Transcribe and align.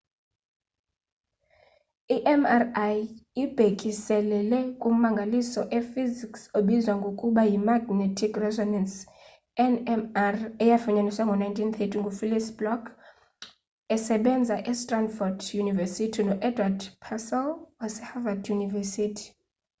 mri 2.43 2.99
ibhekiselele 3.43 4.59
kummangaliso 4.81 5.61
ee 5.77 5.85
-hysics 5.89 6.41
obizwa 6.57 6.93
ngokuba 6.99 7.41
yi-magnetic 7.51 8.31
resonance 8.45 8.95
nmr 9.73 10.33
eyafunyaniswa 10.63 11.23
ngo-1930 11.25 11.85
ngufelix 12.01 12.43
bloch 12.59 12.85
esebenza 13.95 14.55
e 14.71 14.73
stanford 14.83 15.39
university 15.63 16.19
no-edward 16.27 16.79
purcell 17.03 17.49
waseharvad 17.81 18.41
university 18.57 19.25